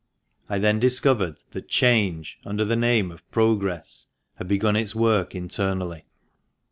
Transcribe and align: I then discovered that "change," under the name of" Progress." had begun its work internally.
I 0.49 0.57
then 0.57 0.79
discovered 0.79 1.37
that 1.51 1.67
"change," 1.67 2.39
under 2.43 2.65
the 2.65 2.75
name 2.75 3.11
of" 3.11 3.21
Progress." 3.31 4.07
had 4.37 4.47
begun 4.47 4.75
its 4.75 4.95
work 4.95 5.35
internally. 5.35 6.05